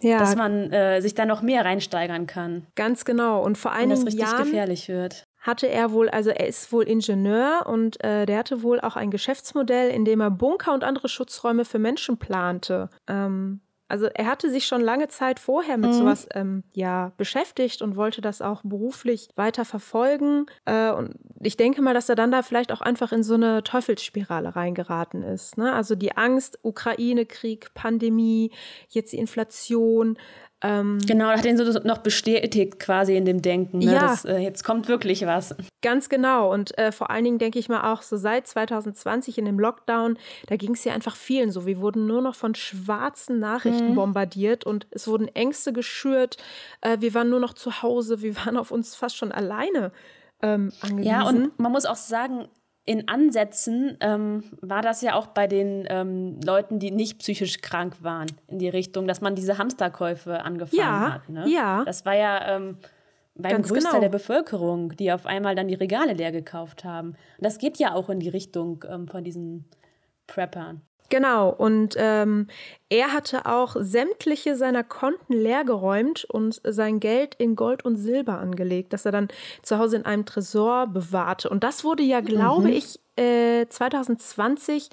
Ja. 0.00 0.18
Dass 0.18 0.34
man 0.34 0.72
äh, 0.72 1.02
sich 1.02 1.14
da 1.14 1.26
noch 1.26 1.42
mehr 1.42 1.66
reinsteigern 1.66 2.26
kann. 2.26 2.66
Ganz 2.76 3.04
genau. 3.04 3.42
Und 3.42 3.58
vor 3.58 3.72
allem, 3.72 3.90
dass 3.90 4.06
richtig 4.06 4.22
Jahren, 4.22 4.44
gefährlich 4.44 4.88
wird 4.88 5.24
hatte 5.44 5.68
er 5.68 5.92
wohl, 5.92 6.08
also 6.08 6.30
er 6.30 6.48
ist 6.48 6.72
wohl 6.72 6.84
Ingenieur 6.84 7.66
und 7.66 8.02
äh, 8.02 8.24
der 8.24 8.38
hatte 8.38 8.62
wohl 8.62 8.80
auch 8.80 8.96
ein 8.96 9.10
Geschäftsmodell, 9.10 9.90
in 9.90 10.06
dem 10.06 10.20
er 10.20 10.30
Bunker 10.30 10.72
und 10.72 10.82
andere 10.82 11.08
Schutzräume 11.08 11.66
für 11.66 11.78
Menschen 11.78 12.16
plante. 12.16 12.88
Ähm, 13.06 13.60
also 13.86 14.06
er 14.06 14.26
hatte 14.26 14.50
sich 14.50 14.66
schon 14.66 14.80
lange 14.80 15.08
Zeit 15.08 15.38
vorher 15.38 15.76
mit 15.76 15.90
mhm. 15.90 15.94
sowas 15.94 16.26
ähm, 16.32 16.64
ja 16.72 17.12
beschäftigt 17.18 17.82
und 17.82 17.96
wollte 17.96 18.22
das 18.22 18.40
auch 18.40 18.62
beruflich 18.64 19.28
weiter 19.36 19.66
verfolgen. 19.66 20.46
Äh, 20.64 20.90
und 20.90 21.14
ich 21.40 21.58
denke 21.58 21.82
mal, 21.82 21.92
dass 21.92 22.08
er 22.08 22.14
dann 22.14 22.30
da 22.30 22.42
vielleicht 22.42 22.72
auch 22.72 22.80
einfach 22.80 23.12
in 23.12 23.22
so 23.22 23.34
eine 23.34 23.62
Teufelsspirale 23.62 24.56
reingeraten 24.56 25.22
ist. 25.22 25.58
Ne? 25.58 25.72
Also 25.72 25.94
die 25.94 26.16
Angst, 26.16 26.58
Ukraine-Krieg, 26.62 27.74
Pandemie, 27.74 28.50
jetzt 28.88 29.12
die 29.12 29.18
Inflation, 29.18 30.16
ähm, 30.62 30.98
genau, 31.06 31.26
hat 31.26 31.44
ihn 31.44 31.58
so 31.58 31.64
noch 31.80 31.98
bestätigt 31.98 32.80
quasi 32.80 33.16
in 33.16 33.24
dem 33.24 33.42
Denken. 33.42 33.78
Ne? 33.78 33.92
Ja. 33.92 34.00
Dass, 34.00 34.24
äh, 34.24 34.38
jetzt 34.38 34.64
kommt 34.64 34.88
wirklich 34.88 35.26
was. 35.26 35.54
Ganz 35.82 36.08
genau. 36.08 36.52
Und 36.52 36.76
äh, 36.78 36.90
vor 36.90 37.10
allen 37.10 37.24
Dingen 37.24 37.38
denke 37.38 37.58
ich 37.58 37.68
mal 37.68 37.92
auch 37.92 38.00
so 38.00 38.16
seit 38.16 38.46
2020 38.46 39.36
in 39.36 39.44
dem 39.44 39.60
Lockdown, 39.60 40.16
da 40.46 40.56
ging 40.56 40.72
es 40.72 40.84
ja 40.84 40.94
einfach 40.94 41.16
vielen 41.16 41.50
so. 41.50 41.66
Wir 41.66 41.80
wurden 41.80 42.06
nur 42.06 42.22
noch 42.22 42.34
von 42.34 42.54
schwarzen 42.54 43.40
Nachrichten 43.40 43.90
mhm. 43.90 43.94
bombardiert 43.96 44.64
und 44.64 44.86
es 44.90 45.06
wurden 45.06 45.28
Ängste 45.28 45.72
geschürt. 45.74 46.38
Äh, 46.80 46.96
wir 47.00 47.12
waren 47.12 47.28
nur 47.28 47.40
noch 47.40 47.52
zu 47.52 47.82
Hause, 47.82 48.22
wir 48.22 48.34
waren 48.36 48.56
auf 48.56 48.70
uns 48.70 48.94
fast 48.94 49.16
schon 49.16 49.32
alleine 49.32 49.92
ähm, 50.40 50.72
angewiesen. 50.80 51.10
Ja, 51.10 51.28
und 51.28 51.58
man 51.58 51.72
muss 51.72 51.84
auch 51.84 51.96
sagen, 51.96 52.48
in 52.86 53.08
Ansätzen 53.08 53.96
ähm, 54.00 54.44
war 54.60 54.82
das 54.82 55.00
ja 55.00 55.14
auch 55.14 55.28
bei 55.28 55.46
den 55.46 55.86
ähm, 55.88 56.38
Leuten, 56.44 56.78
die 56.78 56.90
nicht 56.90 57.18
psychisch 57.18 57.60
krank 57.62 57.96
waren, 58.02 58.26
in 58.46 58.58
die 58.58 58.68
Richtung, 58.68 59.06
dass 59.08 59.22
man 59.22 59.34
diese 59.34 59.56
Hamsterkäufe 59.56 60.42
angefangen 60.42 60.80
ja, 60.80 61.12
hat. 61.14 61.28
Ne? 61.28 61.48
Ja. 61.48 61.84
Das 61.84 62.04
war 62.04 62.14
ja 62.14 62.56
ähm, 62.56 62.76
beim 63.34 63.52
Ganz 63.52 63.68
Großteil 63.68 63.92
genau. 63.92 64.00
der 64.02 64.08
Bevölkerung, 64.10 64.94
die 64.96 65.12
auf 65.12 65.24
einmal 65.24 65.54
dann 65.54 65.68
die 65.68 65.74
Regale 65.74 66.12
leer 66.12 66.30
gekauft 66.30 66.84
haben. 66.84 67.10
Und 67.10 67.16
das 67.40 67.58
geht 67.58 67.78
ja 67.78 67.94
auch 67.94 68.10
in 68.10 68.20
die 68.20 68.28
Richtung 68.28 68.84
ähm, 68.88 69.08
von 69.08 69.24
diesen 69.24 69.64
Preppern. 70.26 70.82
Genau, 71.10 71.50
und 71.50 71.94
ähm, 71.98 72.48
er 72.88 73.12
hatte 73.12 73.46
auch 73.46 73.76
sämtliche 73.78 74.56
seiner 74.56 74.82
Konten 74.82 75.34
leergeräumt 75.34 76.24
und 76.24 76.60
sein 76.64 76.98
Geld 76.98 77.34
in 77.34 77.56
Gold 77.56 77.84
und 77.84 77.96
Silber 77.96 78.38
angelegt, 78.38 78.92
das 78.92 79.04
er 79.04 79.12
dann 79.12 79.28
zu 79.62 79.78
Hause 79.78 79.96
in 79.96 80.06
einem 80.06 80.24
Tresor 80.24 80.86
bewahrte. 80.86 81.50
Und 81.50 81.62
das 81.62 81.84
wurde 81.84 82.02
ja, 82.02 82.20
glaube 82.20 82.68
mhm. 82.68 82.74
ich, 82.74 82.98
äh, 83.16 83.66
2020 83.66 84.88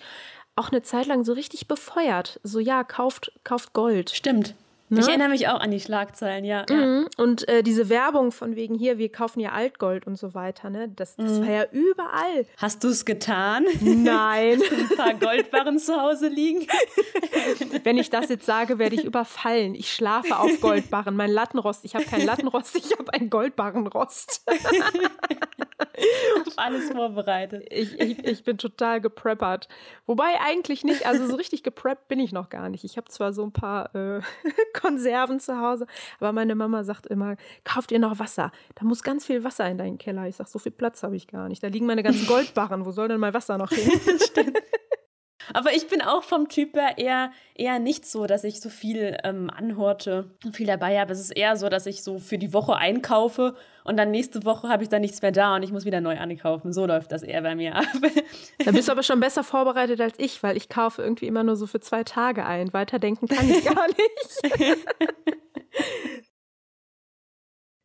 auch 0.55 0.69
eine 0.69 0.81
Zeit 0.81 1.07
lang 1.07 1.23
so 1.23 1.33
richtig 1.33 1.67
befeuert. 1.67 2.39
So, 2.43 2.59
ja, 2.59 2.83
kauft, 2.83 3.31
kauft 3.43 3.73
Gold. 3.73 4.11
Stimmt. 4.11 4.55
Ne? 4.91 4.99
Ich 4.99 5.07
erinnere 5.07 5.29
mich 5.29 5.47
auch 5.47 5.61
an 5.61 5.71
die 5.71 5.79
Schlagzeilen, 5.79 6.43
ja. 6.43 6.65
Mhm. 6.69 7.07
Und 7.15 7.47
äh, 7.47 7.63
diese 7.63 7.87
Werbung 7.87 8.33
von 8.33 8.57
wegen 8.57 8.75
hier, 8.75 8.97
wir 8.97 9.09
kaufen 9.09 9.39
ja 9.39 9.53
Altgold 9.53 10.05
und 10.05 10.17
so 10.17 10.33
weiter, 10.33 10.69
ne? 10.69 10.89
Das, 10.89 11.15
das 11.15 11.39
mhm. 11.39 11.47
war 11.47 11.49
ja 11.49 11.65
überall. 11.71 12.45
Hast 12.57 12.83
du 12.83 12.89
es 12.89 13.05
getan? 13.05 13.63
Nein. 13.79 14.61
Ein 14.61 14.97
paar 14.97 15.13
Goldbarren 15.13 15.79
zu 15.79 15.95
Hause 15.95 16.27
liegen? 16.27 16.67
Wenn 17.83 17.97
ich 17.97 18.09
das 18.09 18.27
jetzt 18.27 18.45
sage, 18.45 18.79
werde 18.79 18.95
ich 18.95 19.05
überfallen. 19.05 19.75
Ich 19.75 19.93
schlafe 19.93 20.37
auf 20.37 20.59
Goldbarren. 20.59 21.15
Mein 21.15 21.31
Lattenrost, 21.31 21.85
ich 21.85 21.95
habe 21.95 22.03
keinen 22.03 22.25
Lattenrost, 22.25 22.75
ich 22.75 22.91
habe 22.99 23.13
einen 23.13 23.29
Goldbarrenrost. 23.29 24.45
Auf 26.45 26.53
alles 26.57 26.89
vorbereitet. 26.91 27.65
Ich, 27.69 27.99
ich, 27.99 28.23
ich 28.23 28.43
bin 28.43 28.57
total 28.57 29.01
gepreppert. 29.01 29.67
Wobei 30.05 30.39
eigentlich 30.41 30.83
nicht, 30.83 31.05
also 31.05 31.27
so 31.27 31.35
richtig 31.35 31.63
gepreppt 31.63 32.07
bin 32.07 32.19
ich 32.19 32.31
noch 32.31 32.49
gar 32.49 32.69
nicht. 32.69 32.83
Ich 32.83 32.97
habe 32.97 33.09
zwar 33.09 33.33
so 33.33 33.43
ein 33.43 33.51
paar 33.51 33.93
äh, 33.95 34.21
Konserven 34.79 35.39
zu 35.39 35.59
Hause, 35.59 35.87
aber 36.19 36.31
meine 36.31 36.55
Mama 36.55 36.83
sagt 36.83 37.07
immer, 37.07 37.35
kauft 37.63 37.91
ihr 37.91 37.99
noch 37.99 38.19
Wasser? 38.19 38.51
Da 38.75 38.85
muss 38.85 39.03
ganz 39.03 39.25
viel 39.25 39.43
Wasser 39.43 39.69
in 39.69 39.77
deinen 39.77 39.97
Keller. 39.97 40.27
Ich 40.27 40.35
sage, 40.35 40.49
so 40.49 40.59
viel 40.59 40.71
Platz 40.71 41.03
habe 41.03 41.15
ich 41.15 41.27
gar 41.27 41.47
nicht. 41.47 41.63
Da 41.63 41.67
liegen 41.67 41.85
meine 41.85 42.03
ganzen 42.03 42.27
Goldbarren. 42.27 42.85
Wo 42.85 42.91
soll 42.91 43.07
denn 43.07 43.19
mal 43.19 43.33
Wasser 43.33 43.57
noch 43.57 43.71
hin? 43.71 43.91
Stimmt. 44.19 44.57
Aber 45.53 45.73
ich 45.73 45.87
bin 45.87 46.01
auch 46.01 46.23
vom 46.23 46.49
Typ 46.49 46.75
her 46.75 46.97
eher, 46.97 47.31
eher 47.55 47.79
nicht 47.79 48.05
so, 48.05 48.25
dass 48.25 48.43
ich 48.43 48.61
so 48.61 48.69
viel 48.69 49.17
ähm, 49.23 49.49
anhorte, 49.49 50.31
viel 50.51 50.67
dabei 50.67 50.99
habe. 50.99 51.13
Es 51.13 51.19
ist 51.19 51.31
eher 51.31 51.55
so, 51.57 51.69
dass 51.69 51.85
ich 51.85 52.03
so 52.03 52.19
für 52.19 52.37
die 52.37 52.53
Woche 52.53 52.75
einkaufe 52.75 53.55
und 53.83 53.97
dann 53.97 54.11
nächste 54.11 54.45
Woche 54.45 54.69
habe 54.69 54.83
ich 54.83 54.89
dann 54.89 55.01
nichts 55.01 55.21
mehr 55.21 55.31
da 55.31 55.55
und 55.55 55.63
ich 55.63 55.71
muss 55.71 55.85
wieder 55.85 56.01
neu 56.01 56.17
einkaufen. 56.17 56.73
So 56.73 56.85
läuft 56.85 57.11
das 57.11 57.23
eher 57.23 57.41
bei 57.41 57.55
mir 57.55 57.75
ab. 57.75 57.85
Da 58.63 58.71
bist 58.71 58.87
du 58.87 58.91
aber 58.91 59.03
schon 59.03 59.19
besser 59.19 59.43
vorbereitet 59.43 59.99
als 60.01 60.13
ich, 60.17 60.43
weil 60.43 60.55
ich 60.55 60.69
kaufe 60.69 61.01
irgendwie 61.01 61.27
immer 61.27 61.43
nur 61.43 61.55
so 61.55 61.65
für 61.67 61.79
zwei 61.79 62.03
Tage 62.03 62.45
ein. 62.45 62.73
Weiterdenken 62.73 63.27
kann 63.27 63.49
ich 63.49 63.65
gar 63.73 63.87
nicht. 63.87 64.77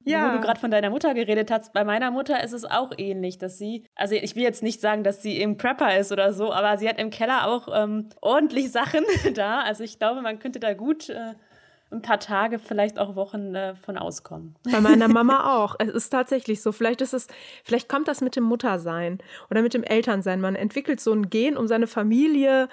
Ja. 0.07 0.29
Wo 0.29 0.37
du 0.37 0.41
gerade 0.41 0.61
von 0.61 0.71
deiner 0.71 0.89
Mutter 0.91 1.15
geredet 1.15 1.51
hast, 1.51 1.73
bei 1.73 1.85
meiner 1.85 2.13
Mutter 2.13 2.43
ist 2.43 2.53
es 2.53 2.65
auch 2.65 2.93
ähnlich, 2.97 3.39
dass 3.39 3.59
sie, 3.59 3.85
also 3.97 4.15
ich 4.15 4.37
will 4.37 4.43
jetzt 4.45 4.63
nicht 4.63 4.81
sagen, 4.81 5.03
dass 5.03 5.21
sie 5.21 5.41
im 5.41 5.57
Prepper 5.57 5.99
ist 5.99 6.13
oder 6.13 6.33
so, 6.33 6.53
aber 6.53 6.79
sie 6.79 6.89
hat 6.89 6.99
im 7.01 7.11
Keller 7.11 7.49
auch 7.49 7.69
ähm, 7.75 8.09
ordentlich 8.21 8.71
Sachen 8.71 9.05
da. 9.35 9.61
Also 9.61 9.83
ich 9.83 9.99
glaube, 9.99 10.23
man 10.23 10.39
könnte 10.39 10.61
da 10.61 10.75
gut 10.75 11.09
äh, 11.09 11.35
ein 11.91 12.03
paar 12.03 12.21
Tage, 12.21 12.61
vielleicht 12.61 13.01
auch 13.01 13.17
Wochen 13.17 13.57
äh, 13.57 13.75
von 13.75 13.99
auskommen. 13.99 14.55
Bei 14.71 14.81
meiner 14.81 15.09
Mama 15.09 15.57
auch. 15.57 15.75
Es 15.81 15.89
ist 15.89 16.11
tatsächlich 16.11 16.63
so. 16.63 16.71
Vielleicht 16.71 17.01
ist 17.01 17.13
es, 17.13 17.27
vielleicht 17.65 17.89
kommt 17.89 18.07
das 18.07 18.21
mit 18.21 18.37
dem 18.37 18.45
Muttersein 18.45 19.19
oder 19.51 19.61
mit 19.61 19.75
dem 19.75 19.83
Elternsein. 19.83 20.41
Man 20.41 20.55
entwickelt 20.55 21.01
so 21.01 21.13
ein 21.13 21.31
Gen, 21.31 21.57
um 21.57 21.67
seine 21.67 21.89
Familie 21.89 22.69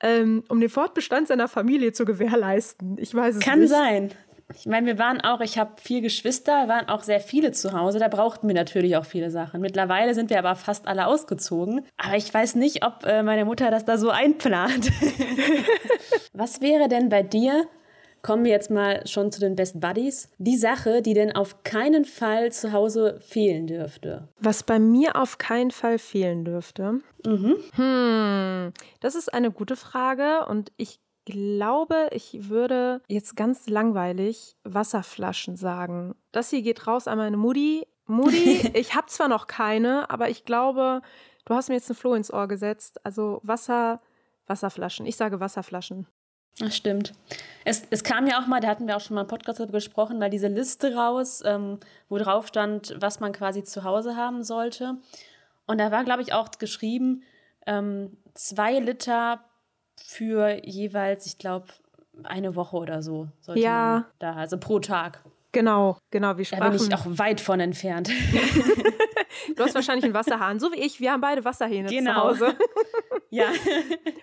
ähm, 0.00 0.44
um 0.48 0.60
den 0.60 0.68
Fortbestand 0.70 1.28
seiner 1.28 1.48
Familie 1.48 1.92
zu 1.92 2.04
gewährleisten. 2.04 2.98
Ich 2.98 3.14
weiß 3.14 3.36
es 3.36 3.40
Kann 3.42 3.60
nicht. 3.60 3.72
Kann 3.72 3.80
sein. 3.80 4.10
Ich 4.54 4.66
meine, 4.66 4.86
wir 4.86 4.98
waren 4.98 5.20
auch, 5.20 5.40
ich 5.40 5.58
habe 5.58 5.72
vier 5.76 6.00
Geschwister, 6.00 6.68
waren 6.68 6.88
auch 6.88 7.02
sehr 7.02 7.20
viele 7.20 7.52
zu 7.52 7.72
Hause. 7.72 7.98
Da 7.98 8.08
brauchten 8.08 8.48
wir 8.48 8.54
natürlich 8.54 8.96
auch 8.96 9.04
viele 9.04 9.30
Sachen. 9.30 9.60
Mittlerweile 9.60 10.14
sind 10.14 10.30
wir 10.30 10.38
aber 10.38 10.56
fast 10.56 10.86
alle 10.86 11.06
ausgezogen. 11.06 11.84
Aber 11.98 12.16
ich 12.16 12.32
weiß 12.32 12.54
nicht, 12.54 12.84
ob 12.84 13.04
äh, 13.04 13.22
meine 13.22 13.44
Mutter 13.44 13.70
das 13.70 13.84
da 13.84 13.98
so 13.98 14.10
einplant. 14.10 14.90
Was 16.32 16.62
wäre 16.62 16.88
denn 16.88 17.10
bei 17.10 17.22
dir, 17.22 17.66
kommen 18.22 18.44
wir 18.44 18.50
jetzt 18.50 18.70
mal 18.70 19.06
schon 19.06 19.30
zu 19.30 19.40
den 19.40 19.54
Best 19.54 19.80
Buddies, 19.80 20.30
die 20.38 20.56
Sache, 20.56 21.02
die 21.02 21.14
denn 21.14 21.36
auf 21.36 21.62
keinen 21.62 22.06
Fall 22.06 22.50
zu 22.50 22.72
Hause 22.72 23.18
fehlen 23.20 23.66
dürfte? 23.66 24.28
Was 24.40 24.62
bei 24.62 24.78
mir 24.78 25.16
auf 25.16 25.36
keinen 25.36 25.70
Fall 25.70 25.98
fehlen 25.98 26.46
dürfte? 26.46 27.00
Mhm. 27.26 27.56
Hm, 27.74 28.72
das 29.00 29.14
ist 29.14 29.32
eine 29.32 29.50
gute 29.50 29.76
Frage 29.76 30.46
und 30.46 30.72
ich 30.78 31.00
glaube, 31.30 32.08
ich 32.12 32.48
würde 32.48 33.02
jetzt 33.08 33.36
ganz 33.36 33.68
langweilig 33.68 34.56
Wasserflaschen 34.64 35.56
sagen. 35.56 36.14
Das 36.32 36.50
hier 36.50 36.62
geht 36.62 36.86
raus 36.86 37.08
an 37.08 37.18
meine 37.18 37.36
Mutti. 37.36 37.86
Mutti, 38.06 38.70
ich 38.74 38.94
habe 38.94 39.06
zwar 39.06 39.28
noch 39.28 39.46
keine, 39.46 40.10
aber 40.10 40.30
ich 40.30 40.44
glaube, 40.44 41.02
du 41.44 41.54
hast 41.54 41.68
mir 41.68 41.76
jetzt 41.76 41.90
ein 41.90 41.94
Floh 41.94 42.14
ins 42.14 42.32
Ohr 42.32 42.48
gesetzt. 42.48 43.04
Also 43.04 43.40
Wasser, 43.42 44.00
Wasserflaschen. 44.46 45.06
Ich 45.06 45.16
sage 45.16 45.40
Wasserflaschen. 45.40 46.06
Das 46.58 46.76
stimmt. 46.76 47.14
Es, 47.64 47.84
es 47.90 48.02
kam 48.02 48.26
ja 48.26 48.42
auch 48.42 48.46
mal, 48.46 48.60
da 48.60 48.68
hatten 48.68 48.88
wir 48.88 48.96
auch 48.96 49.00
schon 49.00 49.14
mal 49.14 49.22
im 49.22 49.28
Podcast 49.28 49.60
darüber 49.60 49.78
gesprochen, 49.78 50.18
mal 50.18 50.30
diese 50.30 50.48
Liste 50.48 50.94
raus, 50.94 51.42
ähm, 51.44 51.78
wo 52.08 52.18
drauf 52.18 52.48
stand, 52.48 52.96
was 52.98 53.20
man 53.20 53.32
quasi 53.32 53.62
zu 53.62 53.84
Hause 53.84 54.16
haben 54.16 54.42
sollte. 54.42 54.96
Und 55.66 55.78
da 55.78 55.92
war, 55.92 56.02
glaube 56.02 56.22
ich, 56.22 56.32
auch 56.32 56.50
geschrieben, 56.58 57.22
ähm, 57.66 58.16
zwei 58.34 58.80
Liter 58.80 59.44
für 60.04 60.64
jeweils, 60.64 61.26
ich 61.26 61.38
glaube, 61.38 61.66
eine 62.24 62.54
Woche 62.54 62.76
oder 62.76 63.02
so. 63.02 63.28
Sollte 63.40 63.60
ja. 63.60 64.06
da, 64.18 64.34
also 64.34 64.58
pro 64.58 64.80
Tag. 64.80 65.22
Genau, 65.52 65.96
genau, 66.10 66.36
wie 66.36 66.44
sprachen. 66.44 66.62
Da 66.62 66.70
bin 66.70 66.80
ich 66.80 66.94
auch 66.94 67.06
weit 67.06 67.40
von 67.40 67.60
entfernt. 67.60 68.10
du 69.56 69.64
hast 69.64 69.74
wahrscheinlich 69.74 70.04
einen 70.04 70.14
Wasserhahn, 70.14 70.60
so 70.60 70.72
wie 70.72 70.80
ich. 70.80 71.00
Wir 71.00 71.12
haben 71.12 71.20
beide 71.20 71.44
Wasserhähne 71.44 71.88
genau. 71.88 72.34
zu 72.34 72.46
Hause. 72.46 72.58
ja. 73.30 73.46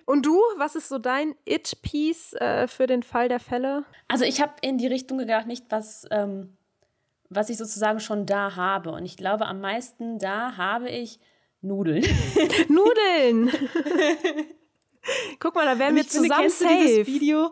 Und 0.04 0.26
du, 0.26 0.40
was 0.56 0.76
ist 0.76 0.88
so 0.88 0.98
dein 0.98 1.34
It-Piece 1.44 2.34
äh, 2.34 2.68
für 2.68 2.86
den 2.86 3.02
Fall 3.02 3.28
der 3.28 3.40
Fälle? 3.40 3.84
Also 4.08 4.24
ich 4.24 4.40
habe 4.40 4.54
in 4.62 4.78
die 4.78 4.86
Richtung 4.86 5.18
gedacht, 5.18 5.46
nicht 5.46 5.66
was, 5.70 6.06
ähm, 6.10 6.56
was 7.28 7.50
ich 7.50 7.56
sozusagen 7.56 8.00
schon 8.00 8.26
da 8.26 8.56
habe. 8.56 8.92
Und 8.92 9.04
ich 9.04 9.16
glaube, 9.16 9.46
am 9.46 9.60
meisten 9.60 10.18
da 10.18 10.56
habe 10.56 10.88
ich 10.88 11.18
Nudeln. 11.60 12.04
Nudeln! 12.68 13.50
Guck 15.38 15.54
mal, 15.54 15.64
da 15.64 15.78
wären 15.78 15.94
wir 15.96 16.06
zusammen 16.06 16.50
finde, 16.50 16.50
safe. 16.50 17.04
Dieses 17.04 17.06
Video, 17.06 17.50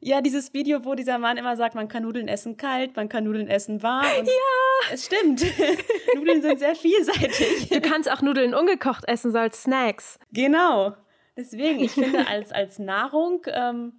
ja, 0.00 0.20
dieses 0.20 0.52
Video, 0.52 0.84
wo 0.84 0.94
dieser 0.94 1.18
Mann 1.18 1.36
immer 1.36 1.56
sagt, 1.56 1.74
man 1.74 1.88
kann 1.88 2.02
Nudeln 2.02 2.28
essen 2.28 2.56
kalt, 2.56 2.94
man 2.94 3.08
kann 3.08 3.24
Nudeln 3.24 3.48
essen 3.48 3.82
warm. 3.82 4.04
ja. 4.04 4.92
Es 4.92 5.06
stimmt. 5.06 5.42
Nudeln 6.14 6.42
sind 6.42 6.58
sehr 6.58 6.74
vielseitig. 6.76 7.70
Du 7.70 7.80
kannst 7.80 8.10
auch 8.10 8.20
Nudeln 8.20 8.54
ungekocht 8.54 9.06
essen, 9.08 9.32
so 9.32 9.38
als 9.38 9.62
Snacks. 9.62 10.18
Genau. 10.30 10.94
Deswegen, 11.36 11.80
ich 11.80 11.92
finde, 11.92 12.26
als, 12.28 12.52
als 12.52 12.78
Nahrung 12.78 13.42
ähm, 13.46 13.94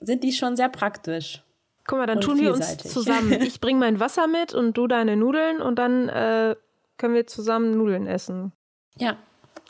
sind 0.00 0.24
die 0.24 0.32
schon 0.32 0.56
sehr 0.56 0.68
praktisch. 0.68 1.42
Guck 1.86 1.98
mal, 1.98 2.06
dann 2.06 2.20
tun 2.20 2.40
wir 2.40 2.52
uns 2.52 2.78
zusammen. 2.78 3.32
Ich 3.42 3.60
bringe 3.60 3.78
mein 3.78 4.00
Wasser 4.00 4.26
mit 4.26 4.54
und 4.54 4.76
du 4.76 4.86
deine 4.86 5.16
Nudeln 5.16 5.60
und 5.60 5.78
dann 5.78 6.08
äh, 6.08 6.56
können 6.96 7.14
wir 7.14 7.26
zusammen 7.26 7.76
Nudeln 7.76 8.06
essen. 8.06 8.52
Ja. 8.96 9.16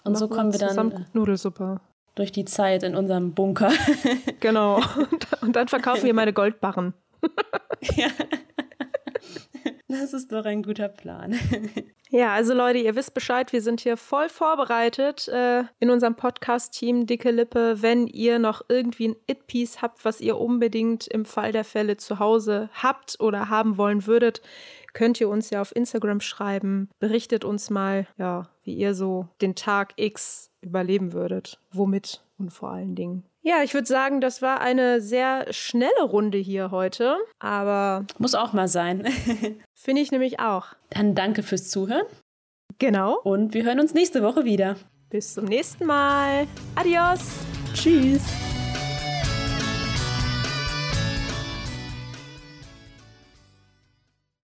Und 0.05 0.17
so 0.17 0.29
kommen 0.29 0.53
wir 0.53 0.59
dann. 0.59 0.69
Zusammen 0.71 0.93
äh, 0.93 1.05
Nudelsuppe 1.13 1.81
durch 2.15 2.33
die 2.33 2.45
Zeit 2.45 2.83
in 2.83 2.95
unserem 2.95 3.35
Bunker. 3.35 3.73
genau. 4.41 4.81
Und 5.41 5.57
dann 5.57 5.69
verkaufen 5.69 6.05
wir 6.05 6.15
meine 6.15 6.33
Goldbarren. 6.33 6.95
ja. 7.97 8.09
Das 9.89 10.13
ist 10.13 10.33
doch 10.33 10.45
ein 10.45 10.63
guter 10.63 10.89
Plan. 10.89 11.39
Ja, 12.11 12.33
also 12.33 12.55
Leute, 12.55 12.79
ihr 12.79 12.95
wisst 12.95 13.13
Bescheid, 13.13 13.53
wir 13.53 13.61
sind 13.61 13.81
hier 13.81 13.97
voll 13.97 14.29
vorbereitet 14.29 15.27
äh, 15.27 15.65
in 15.81 15.91
unserem 15.91 16.15
Podcast-Team 16.15 17.07
Dicke 17.07 17.33
Lippe. 17.33 17.83
Wenn 17.83 18.07
ihr 18.07 18.39
noch 18.39 18.63
irgendwie 18.69 19.09
ein 19.09 19.17
It-Piece 19.27 19.83
habt, 19.83 20.05
was 20.05 20.21
ihr 20.21 20.39
unbedingt 20.39 21.09
im 21.09 21.25
Fall 21.25 21.51
der 21.51 21.65
Fälle 21.65 21.97
zu 21.97 22.21
Hause 22.21 22.71
habt 22.73 23.19
oder 23.19 23.49
haben 23.49 23.79
wollen 23.79 24.07
würdet, 24.07 24.43
könnt 24.95 25.21
ihr 25.21 25.29
uns 25.29 25.51
ja 25.51 25.61
auf 25.61 25.77
Instagram 25.77 26.21
schreiben. 26.21 26.89
Berichtet 26.99 27.45
uns 27.45 27.69
mal, 27.69 28.07
ja, 28.17 28.49
wie 28.63 28.75
ihr 28.75 28.95
so 28.95 29.29
den 29.43 29.55
Tag 29.55 29.93
X 29.97 30.51
überleben 30.63 31.13
würdet. 31.13 31.61
Womit 31.73 32.23
und 32.39 32.51
vor 32.51 32.71
allen 32.71 32.95
Dingen. 32.95 33.25
Ja, 33.43 33.63
ich 33.63 33.75
würde 33.75 33.87
sagen, 33.87 34.23
das 34.23 34.41
war 34.41 34.63
eine 34.63 35.03
sehr 35.03 35.53
schnelle 35.53 36.03
Runde 36.03 36.39
hier 36.39 36.71
heute, 36.71 37.19
aber. 37.39 38.07
Muss 38.19 38.35
auch 38.35 38.55
mal 38.55 38.69
sein. 38.69 39.07
Finde 39.75 40.01
ich 40.01 40.11
nämlich 40.11 40.41
auch. 40.41 40.69
Dann 40.89 41.15
danke 41.15 41.43
fürs 41.43 41.69
Zuhören. 41.69 42.07
Genau. 42.79 43.19
Und 43.23 43.53
wir 43.53 43.65
hören 43.65 43.81
uns 43.81 43.93
nächste 43.93 44.23
Woche 44.23 44.45
wieder. 44.45 44.77
Bis 45.11 45.35
zum 45.35 45.45
nächsten 45.45 45.85
Mal. 45.85 46.47
Adios. 46.75 47.21
Tschüss. 47.75 48.23